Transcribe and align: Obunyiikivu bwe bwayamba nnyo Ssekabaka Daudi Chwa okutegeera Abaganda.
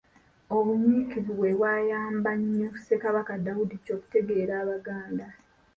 Obunyiikivu 0.55 1.31
bwe 1.39 1.51
bwayamba 1.57 2.29
nnyo 2.39 2.69
Ssekabaka 2.73 3.33
Daudi 3.45 3.75
Chwa 3.83 3.93
okutegeera 3.97 4.53
Abaganda. 4.63 5.27